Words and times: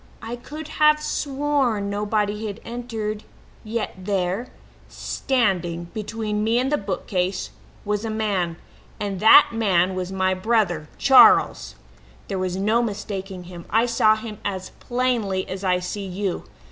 I 0.23 0.35
could 0.35 0.67
have 0.81 0.99
sworn 0.99 1.91
nobody 1.91 2.47
had 2.47 2.59
entered, 2.65 3.23
yet 3.63 3.93
there, 3.95 4.47
standing 4.89 5.91
between 5.93 6.43
me 6.43 6.57
and 6.57 6.71
the 6.71 6.77
bookcase, 6.79 7.51
was 7.85 8.03
a 8.03 8.09
man 8.09 8.57
and 8.99 9.19
that 9.19 9.49
man 9.51 9.93
was 9.93 10.11
my 10.11 10.33
brother 10.33 10.89
Charles! 10.97 11.75
"There 12.29 12.39
was 12.39 12.55
no 12.57 12.81
mistaking 12.81 13.43
him; 13.43 13.65
I 13.69 13.85
saw 13.85 14.15
him 14.15 14.39
as 14.43 14.71
plainly 14.79 15.47
as 15.47 15.63
I 15.63 15.77
see 15.77 16.07
you. 16.07 16.45